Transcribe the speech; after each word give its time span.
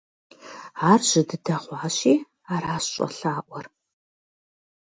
Ар 0.89 0.99
жьы 1.07 1.21
дыдэ 1.29 1.55
хъуащи, 1.63 2.13
аращ 2.53 2.85
щӀэлъаӀуэр. 2.93 3.65